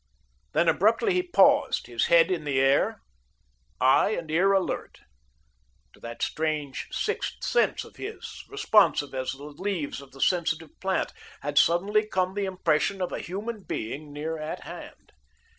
[0.53, 3.01] Then abruptly he paused, his head in the air,
[3.79, 5.01] eye and ear alert.
[5.93, 11.13] To that strange sixth sense of his, responsive as the leaves of the sensitive plant,
[11.41, 15.11] had suddenly come the impression of a human being near at hand.